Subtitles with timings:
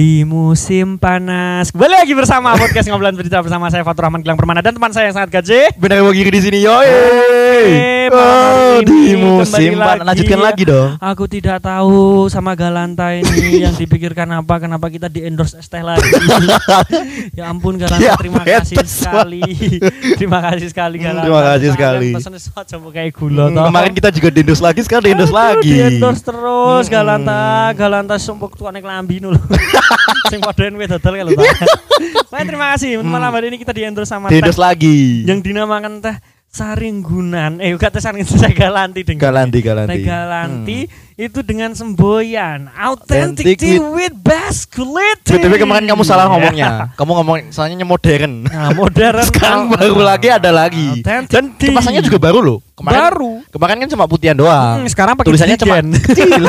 [0.00, 1.68] di musim panas.
[1.68, 5.12] Kembali lagi bersama podcast ngobrolan berita bersama saya Fatur Rahman Gilang Permana dan teman saya
[5.12, 5.68] yang sangat gaje.
[5.76, 6.72] Benar gigi di sini yo.
[8.10, 10.04] Malam Oh, hari di ini musim kembali panas.
[10.04, 10.46] Lanjutkan lagi.
[10.46, 10.90] lagi dong.
[11.00, 13.30] Aku tidak tahu sama Galanta ini
[13.64, 16.02] yang dipikirkan apa kenapa kita di endorse es teh lagi.
[17.38, 19.42] ya ampun Galanta Ya, terima kasih betes, sekali.
[20.18, 21.24] terima kasih sekali Hmm, Galanta.
[21.24, 22.08] terima kasih sekali.
[22.12, 23.64] Pesan sesuatu coba kayak gula Hmm, toh.
[23.66, 25.70] Kemarin kita juga di endorse lagi, sekarang di endorse Aduh, lagi.
[25.70, 26.48] Di endorse terus
[26.82, 26.92] Hmm.
[26.92, 27.40] Galanta,
[27.72, 29.42] Galanta sumpuk tuane klambi nu lho.
[30.26, 31.32] Sing padha wis dodol kae lho.
[31.32, 31.48] Pak.
[32.30, 32.98] Baik, terima kasih.
[33.00, 35.22] Malam hari ini kita di endorse sama Di endorse lagi.
[35.22, 36.16] yang dinamakan teh
[36.50, 37.62] Saringgunan.
[37.62, 38.02] Eh, Saringgunan, teh
[38.58, 39.22] Galanti dengan.
[39.22, 40.02] Galanti, Galanti.
[40.02, 40.78] Galanti
[41.20, 45.36] itu dengan semboyan Authentic authentic tea with basculity.
[45.36, 46.96] BTW kemarin kamu salah ngomongnya.
[46.96, 48.48] Kamu ngomong soalnya modern.
[48.48, 49.20] Nah, modern.
[49.28, 50.96] Sekarang Oh, baru lagi ada lagi.
[50.96, 52.58] Authentic Dan kemasannya juga baru loh.
[52.72, 53.32] Kemarin, baru.
[53.52, 54.80] Kemarin kan cuma putihan doang.
[54.80, 56.40] Hmm, sekarang pakai Tulisannya cuma kecil.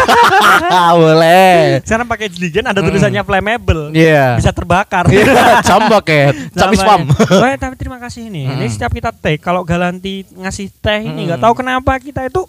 [1.04, 1.84] Boleh.
[1.84, 2.88] Sekarang pakai jeligen ada Hmm.
[2.88, 3.92] tulisannya flammable.
[3.92, 4.40] Iya.
[4.40, 5.12] Bisa terbakar.
[5.62, 6.32] Cambak ya.
[6.56, 7.12] Camis pam.
[7.12, 8.48] Wah, tapi terima kasih nih.
[8.48, 8.72] Ini Hmm.
[8.72, 11.28] setiap kita take kalau Galanti ngasih teh ini Hmm.
[11.36, 12.48] nggak tahu kenapa kita itu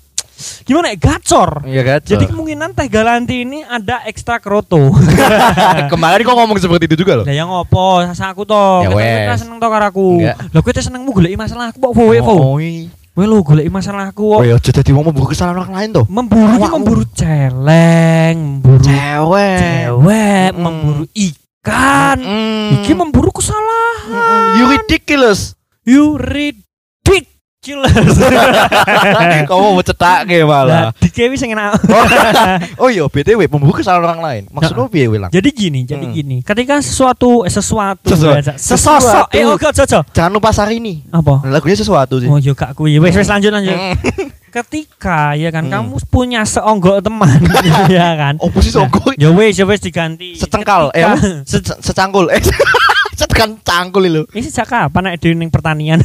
[0.62, 1.62] gimana ya gacor.
[1.65, 2.01] Iya kan?
[2.03, 4.93] Jadi kemungkinan teh Galanti ini ada ekstra kroto.
[5.93, 7.25] kemarin kok ngomong seperti itu juga loh.
[7.25, 8.03] Lah yang ngopo?
[8.05, 8.83] Sasa aku toh.
[8.83, 9.19] Ya Kita wes.
[9.25, 10.07] kita seneng toh karo aku.
[10.19, 10.37] Enggak.
[10.48, 12.37] Lah kowe teh senengmu goleki masalah aku kok kowe kok.
[12.37, 12.89] Oh, iya.
[13.13, 14.48] Kowe lho goleki masalah aku Oh kok.
[14.48, 16.05] ya jadi mau memburu kesalahan orang lain tuh.
[16.09, 19.59] Memburu ki memburu celeng, memburu Cewek.
[19.61, 22.17] cewek, memburu ikan.
[22.19, 22.69] Mm.
[22.81, 24.09] Iki memburu kesalahan.
[24.09, 24.48] Mm-mm.
[24.57, 25.41] You ridiculous.
[25.85, 26.62] You ridiculous.
[29.47, 30.67] Kamu mau cetak kayak malah.
[30.67, 31.79] Lah, dikewi sing enak.
[32.75, 34.43] Oh iya, BTW memburu kesalahan orang lain.
[34.51, 35.31] Maksudnya piye wilang?
[35.31, 36.11] Jadi gini, jadi Hmm.
[36.11, 36.37] gini.
[36.43, 38.51] Ketika sesuatu eh, sesuatu Sesuatu.
[38.51, 40.03] ya, sesosok eh oke jojo.
[40.11, 40.83] Jangan lupa Sari
[41.14, 41.47] Apa?
[41.47, 42.27] Lagunya sesuatu sih.
[42.27, 42.98] Oh yo gak kuwi.
[42.98, 43.79] Wes wes lanjut lanjut.
[43.79, 43.95] Mm.
[44.59, 45.95] Ketika ya kan Hmm.
[45.95, 47.47] kamu punya seonggok teman
[47.86, 48.42] ya kan.
[48.42, 49.15] Oh, posisi Nah, songkok.
[49.15, 50.35] Ya wes ya wes diganti.
[50.35, 51.07] Secengkal, eh
[51.79, 52.27] secangkul.
[52.35, 52.42] Eh,
[53.23, 54.23] setekan cangkul itu.
[54.31, 55.99] Ini sejak kapan nek di ning pertanian?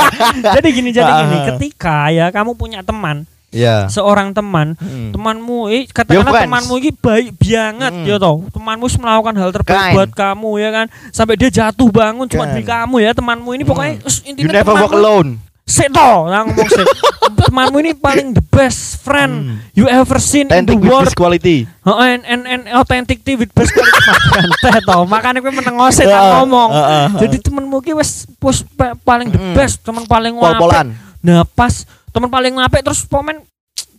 [0.56, 1.36] jadi gini, jadi gini.
[1.36, 1.44] Ah.
[1.54, 3.84] Ketika ya kamu punya teman, Iya.
[3.86, 5.12] seorang teman, Hmm.
[5.12, 6.44] temanmu eh Your katakanlah friends.
[6.48, 8.06] temanmu ini baik banget Mm.
[8.08, 9.92] ya toh temanmu melakukan hal terbaik Kind.
[9.92, 14.00] buat kamu ya kan sampai dia jatuh bangun cuma demi kamu ya temanmu ini pokoknya
[14.00, 14.08] Mm.
[14.08, 15.36] us, You intinya never walk alone.
[15.64, 16.86] Sik toh nah ngomong sik
[17.42, 19.56] temanmu ini paling the best friend Hmm.
[19.72, 21.64] you ever seen in the Authentic with world this quality.
[21.82, 23.98] Oh, and, and, and authentic tea with best quality
[24.62, 27.06] teh toh makanya gue meneng ngose tak Ah, ngomong ah, ah, ah.
[27.16, 29.52] jadi temenmu ki wis wis pa- paling the Mm.
[29.52, 30.86] best teman paling apik Pol-polan.
[31.20, 31.72] Nah pas
[32.08, 33.02] teman paling apik terus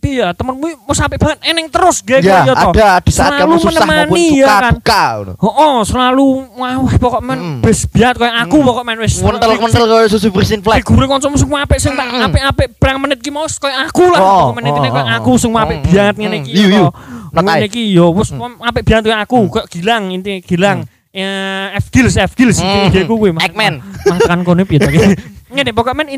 [0.04, 2.70] iya temenmu mau sampai banget eneng terus gak Ya, ya toh.
[2.70, 4.72] ada di saat Selalu kamu susah maupun suka ya kan?
[4.72, 5.02] duka.
[5.16, 5.32] ngono.
[5.40, 7.58] Oh, oh, selalu wah pokok men Mm.
[7.60, 8.66] bes biat kayak aku Mm.
[8.66, 9.14] pokok men wis.
[9.18, 10.80] Mentel-mentel kayak susu bersin flag.
[10.80, 12.26] Figure kancamu sing apik sing tak Mm.
[12.28, 15.16] apik-apik berang menit ki mau kayak aku lah Oh, pokok menit ini oh, kayak oh,
[15.16, 16.52] aku sing apik mm, biat mm, ngene iki.
[16.70, 16.90] Toh.
[17.32, 20.78] Not Ngene iki yo wis apik biat kayak aku kayak Gilang intinya Gilang.
[21.14, 21.30] Ya,
[21.78, 22.58] F Gills, F Gills
[23.06, 23.30] ku kuwi.
[23.38, 23.78] Eggman.
[24.02, 24.90] Mas tekan kono piye to?
[25.54, 26.08] Ngene pokoknya men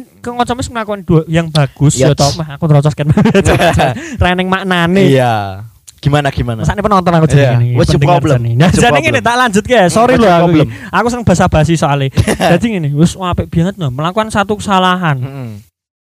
[0.65, 2.17] sing melakukan dua yang bagus ya Yes.
[2.17, 2.33] toh.
[2.41, 3.07] Mah aku terocos kan.
[4.25, 5.05] Reneng maknane.
[5.13, 5.35] Iya.
[5.97, 6.63] Gimana gimana?
[6.65, 7.53] Masa ini penonton aku jadi Iya.
[7.61, 7.69] ini.
[7.77, 8.39] What's your problem?
[8.41, 8.53] jadi.
[8.57, 9.81] Nah, jadi ini tak lanjut ke.
[9.93, 10.65] Sorry loh aku.
[10.93, 12.09] Aku seneng basa-basi soalnya.
[12.57, 15.21] jadi ini, wis apik banget loh melakukan satu kesalahan.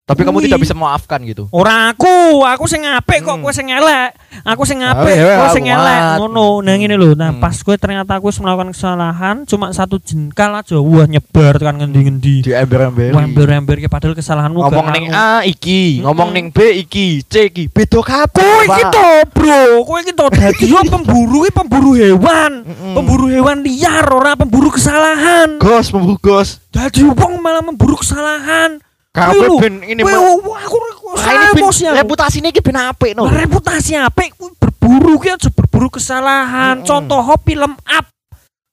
[0.03, 1.47] Tapi kamu tidak bisa memaafkan gitu.
[1.55, 3.47] Ora aku, aku sing apik kok Hmm.
[3.47, 4.11] kowe sing elek.
[4.43, 6.19] Aku sing apik, kowe aku sing elek.
[6.19, 6.59] Ngono.
[6.59, 7.15] Nah ngene lho.
[7.15, 7.39] Nah Hmm.
[7.39, 12.43] pas kowe ternyata aku melakukan kesalahan cuma satu jengkal aja wah nyebar tekan ngendi-ngendi.
[12.43, 13.15] Di ember-ember.
[13.15, 15.07] Ember-ember ke padahal kesalahanmu Ngomong ning.
[15.15, 17.71] A iki, ngomong ning B iki, C iki.
[17.71, 18.43] Beda kabeh.
[18.43, 19.09] Kowe iki to,
[19.39, 19.87] Bro.
[19.87, 22.67] Kowe iki to dadi pemburu iki pemburu hewan.
[22.91, 25.63] Pemburu hewan liar ora pemburu kesalahan.
[25.63, 26.59] Gos, memburu gos.
[26.75, 28.83] Dadi wong malah memburu kesalahan.
[29.13, 30.77] Kabeh ben ini men- aku aku
[31.13, 31.97] Ah, ini ben- emosi aku.
[32.01, 33.29] reputasine iki ben apik no.
[33.29, 36.81] Reputasi apik kuwi berburu ki aja berburu kesalahan.
[36.81, 36.89] Mm-mm.
[36.89, 38.07] Contoh film up.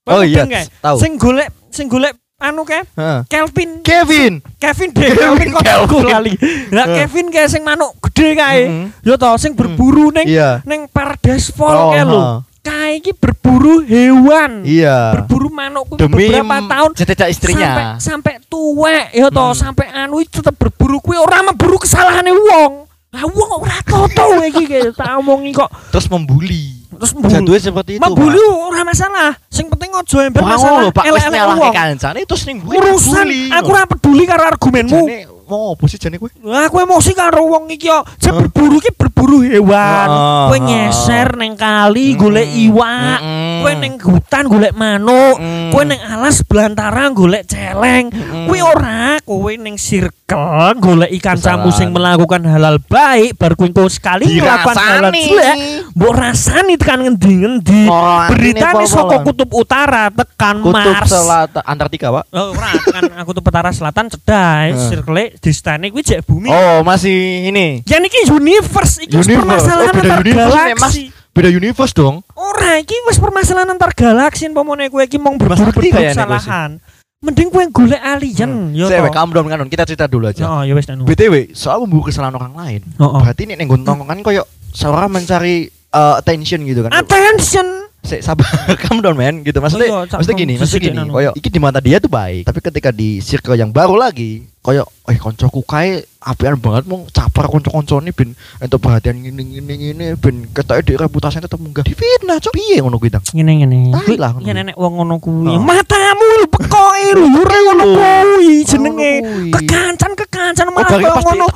[0.07, 0.47] Oh iya,
[0.79, 0.95] tahu.
[0.95, 3.19] Sing golek sing golek anu ke Heeh.
[3.27, 4.39] Kelvin Kevin.
[4.55, 6.31] Kevin deh Kevin, kok aku kali.
[6.71, 7.03] Lah Eh.
[7.03, 8.63] Kevin kayak sing manuk gede kae.
[8.63, 8.85] Mm-mm.
[9.03, 10.63] Yo to sing berburu ning Iya.
[10.63, 12.47] ning Paradise Fall Oh, kae lho.
[12.59, 12.65] Ha.
[12.65, 14.67] Kae iki berburu hewan.
[14.67, 15.15] Iya.
[15.15, 17.69] Berburu manuk Demi beberapa tahun jejak istrinya.
[17.69, 19.57] sampai sampai tuwek ya toh Hmm.
[19.57, 22.85] sampai anu iki tetep berburu kuwi ora memburu kesalahane wong.
[23.09, 25.71] Lah wong ora toto iki kayak tak omongi kok.
[25.89, 26.77] Terus membuli.
[26.99, 27.15] Terus.
[27.15, 28.03] Jatuhnya seperti itu.
[28.03, 29.31] Membuli ora masalah.
[29.47, 33.69] Sing penting ojo ember masalah Wow, Pak wis nyalahke kancane terus ning Urusan membuli, aku
[33.71, 35.01] ora peduli karo argumenmu.
[35.07, 36.29] Jane mau opo sih jane kowe?
[36.45, 38.05] Lah aku emosi karo wong iki yo.
[38.21, 40.07] Jan berburu ki berburu hewan.
[40.53, 40.61] Kowe heeh.
[40.61, 43.19] nyeser neng kali golek iwak.
[43.65, 45.41] Kowe neng hutan golek manuk.
[45.73, 48.13] Kowe neng alas belantara golek celeng.
[48.45, 54.37] Kowe ora, kowe neng circle golek ikan camu sing melakukan halal baik bar kowe sekali
[54.37, 55.57] melakukan halal jelek.
[55.97, 57.89] Mbok rasani tekan ngendi-ngendi.
[58.29, 61.09] Beritane saka kutub utara tekan Kutub Mars.
[61.09, 62.23] Selatan Antartika, Pak.
[62.35, 66.51] Oh, ora tekan kutub utara selatan cedai, circle distane kuwi jek bumi.
[66.51, 67.81] Oh, masih ini.
[67.87, 69.39] Ya niki universe iki Universe.
[69.39, 70.93] permasalahan Oh, beda antar universe nih, Mas.
[70.93, 71.03] galaksi.
[71.31, 72.15] Beda universe dong.
[72.35, 76.71] Ora iki wis permasalahan antar galaksi pomone kowe iki mong kayaknya kesalahan.
[77.19, 78.87] Mending kowe golek alien yo.
[78.87, 79.11] Saya toh.
[79.11, 80.43] kamu dong kan kita cerita dulu aja.
[80.47, 80.87] Oh, ya wis.
[80.87, 82.81] BTW, soal membuka kesalahan orang lain.
[82.99, 83.19] Oh, oh.
[83.23, 86.91] Berarti ini nenggon tongkongan koyo seorang mencari eh, attention gitu kan.
[86.95, 87.88] Attention.
[87.99, 88.47] Sik, sabar
[88.79, 91.11] kamu dong men gitu maksudnya Oh iya, maksudnya gini maksudnya gini anu.
[91.11, 94.87] koyo iki di mata dia tuh baik tapi ketika di circle yang baru lagi koyo
[95.05, 100.05] eh koncoku kae apian banget mau capar konco-konco ini ben untuk perhatian gini gini gini
[100.15, 103.23] ben ketoknya di reputasinya tetap munggah di fitnah cok piye ngono kuwi Tang?
[103.23, 103.77] Ngene ngene.
[103.89, 104.43] Tai Kuwi lah kuwi.
[104.47, 105.47] nenek wong ngono kuwi.
[105.47, 105.63] Oh.
[105.63, 109.11] Matamu pekoke ora ngono kuwi jenenge.
[109.23, 109.51] Kuwi.
[109.55, 111.47] Kekancan kekancan Oh, malah pas ngono.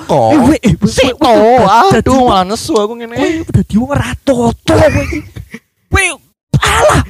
[0.56, 1.34] Eh, eh, Sik to,
[1.92, 3.16] aduh malah nesu aku ngene.
[3.20, 5.20] Kowe dadi wong ora toto kowe iki.
[5.92, 6.04] Kowe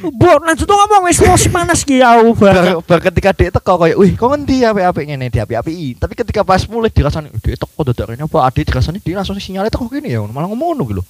[0.06, 2.20] mbok lanjut ngomong wis emosi panas ki ya.
[2.20, 6.42] Bar, bar ketika dia teko koyo wih kok ngendi apik-apik ngene di api-api tapi ketika
[6.42, 10.10] pas mulai dirasani dia teko dadak rene apa adik dirasani dia langsung sinyalnya teko gini
[10.10, 11.04] ya malah ngomong ngono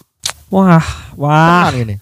[0.48, 0.86] Wah,
[1.18, 1.98] wah, tenan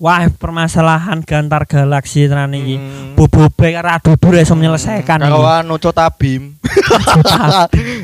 [0.00, 2.80] wah permasalahan gantar galaksi tenan iki.
[2.80, 3.12] Hmm.
[3.12, 5.52] Bobobe karo adudu ra iso menyelesaikan Kalau iki.
[5.60, 6.56] anu Cotabim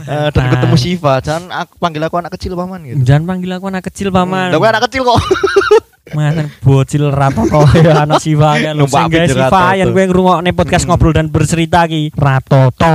[0.06, 0.50] Eh, dan Nah.
[0.52, 4.08] ketemu Siva jangan aku panggil aku anak kecil paman gitu Jangan panggil aku anak kecil
[4.10, 4.52] paman.
[4.52, 5.16] Lah gue anak kecil kok
[6.14, 8.22] Mantan bocil rato kok ya anak
[8.62, 8.86] kan lho.
[8.86, 9.10] Numpak Sing
[9.66, 9.80] Ratoto.
[9.80, 10.94] yang gue ngrungokne podcast Mm-mm.
[10.94, 12.92] ngobrol dan bercerita ki Ratoto.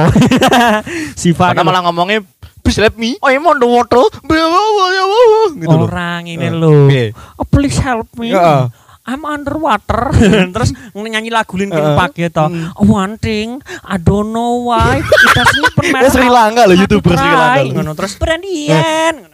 [1.19, 2.23] Siva Karena malah ngomongnya
[2.61, 4.05] Please let me Oh emang the water
[5.57, 6.45] Gitu orang ini?
[7.35, 8.31] Oh, please help me.
[8.31, 8.69] Heeh.
[9.01, 10.13] I'm underwater.
[10.56, 11.81] Terus nyanyi lagu Linkin.
[11.98, 12.45] Park gitu.
[12.45, 12.69] Hmm.
[12.77, 15.01] One thing, I don't know why.
[15.01, 17.62] It doesn't Eh, Sri Lanka loh, YouTuber Sri Lanka.
[17.74, 18.13] Ngono terus.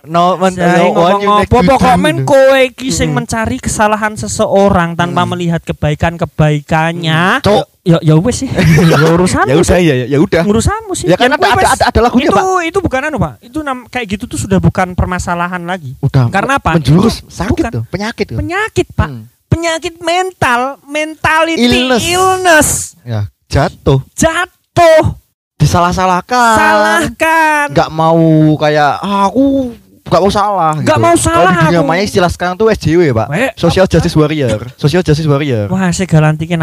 [0.08, 3.24] No man Saya no apa to pokok men kowe iki sing Mm.
[3.24, 5.30] mencari kesalahan seseorang tanpa Mm.
[5.36, 7.44] melihat kebaikan-kebaikannya.
[7.44, 8.52] Cok Ya ya wis sih.
[8.92, 9.48] ya urusanmu.
[9.48, 11.08] Ya udah ya ya udah Urusanmu sih.
[11.08, 13.34] Ya kan ada ada ada, ada lagunya itu Pak itu bukan anu, Pak.
[13.40, 15.96] Itu nam, kayak gitu tuh sudah bukan permasalahan lagi.
[16.04, 16.76] Udah Karena apa?
[16.76, 17.72] Menjurus sakit bukan.
[17.72, 19.08] tuh Penyakit tuh Penyakit, Pak.
[19.08, 19.24] Hmm.
[19.48, 22.04] Penyakit mental, mentality Illness.
[22.04, 22.68] illness.
[23.02, 24.04] Ya jatuh.
[24.14, 25.16] Jatuh,
[25.58, 26.56] Disalah-salahkan.
[26.56, 27.66] Salahkan.
[27.74, 28.20] nggak mau
[28.56, 29.74] kayak ah, aku
[30.08, 31.04] nggak mau salah Nggak gitu.
[31.04, 33.28] mau salah Kalau di dunia maya istilah sekarang tuh SJW pak.
[33.28, 34.60] Weh, Social Justice Warrior.
[34.80, 35.68] Social Justice Warrior.
[35.68, 35.92] Wah,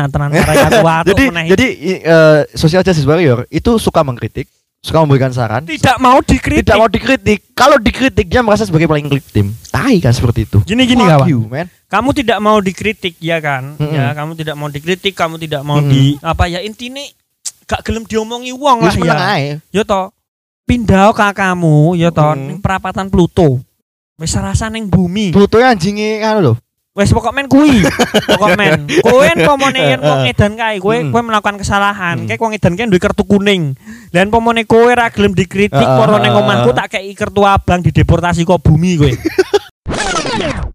[0.08, 1.66] tenan karya aku watuk jadi jadi
[2.00, 4.48] eh, Social Justice Warrior itu suka mengkritik
[4.84, 6.60] suka memberikan saran tidak mau dikritik.
[6.62, 10.84] tidak mau dikritik kalau dikritik dia merasa sebagai paling victim tai kan seperti itu Gini
[10.84, 11.26] gini Fuck kawan.
[11.26, 11.66] you, man.
[11.88, 13.78] Kamu tidak mau dikritik ya kan?
[13.78, 13.88] Mm-mm.
[13.88, 15.88] Ya, kamu tidak mau dikritik, kamu tidak mau Mm-mm.
[15.88, 17.06] di apa ya intine
[17.64, 18.92] gak gelem diomongi wong lah
[19.38, 19.56] ya.
[19.70, 20.10] Yo to.
[20.64, 22.40] Pindah kakakmu yo to Mm.
[22.44, 23.62] ning perapatan Pluto.
[24.14, 25.30] Wis rasa ning bumi.
[25.30, 26.54] Pluto anjingnya kan lho
[26.94, 27.82] Wes pokok men kuwi.
[28.30, 28.86] Pokok men.
[29.02, 32.22] Kowe pomone yen wong edan kae, kowe kowe melakukan kesalahan.
[32.22, 33.74] Kayak wong edan kae duwe kartu kuning.
[34.14, 38.46] Dan pomone kowe ra gelem dikritik, Heeh, moro ning omahku tak kei kartu abang dideportasi
[38.46, 39.10] kok bumi kowe.